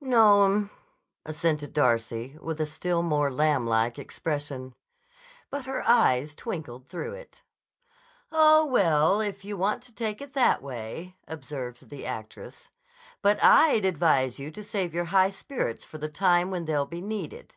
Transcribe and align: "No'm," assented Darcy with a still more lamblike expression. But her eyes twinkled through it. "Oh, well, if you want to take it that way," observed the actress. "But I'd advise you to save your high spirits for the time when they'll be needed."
"No'm," 0.00 0.70
assented 1.26 1.72
Darcy 1.72 2.38
with 2.40 2.60
a 2.60 2.64
still 2.66 3.02
more 3.02 3.28
lamblike 3.28 3.98
expression. 3.98 4.72
But 5.50 5.64
her 5.66 5.82
eyes 5.82 6.36
twinkled 6.36 6.88
through 6.88 7.14
it. 7.14 7.42
"Oh, 8.30 8.66
well, 8.66 9.20
if 9.20 9.44
you 9.44 9.56
want 9.56 9.82
to 9.82 9.92
take 9.92 10.20
it 10.20 10.32
that 10.34 10.62
way," 10.62 11.16
observed 11.26 11.90
the 11.90 12.06
actress. 12.06 12.70
"But 13.20 13.42
I'd 13.42 13.84
advise 13.84 14.38
you 14.38 14.52
to 14.52 14.62
save 14.62 14.94
your 14.94 15.06
high 15.06 15.30
spirits 15.30 15.82
for 15.84 15.98
the 15.98 16.08
time 16.08 16.52
when 16.52 16.66
they'll 16.66 16.86
be 16.86 17.00
needed." 17.00 17.56